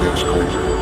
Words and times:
That's 0.00 0.22
crazy. 0.22 0.81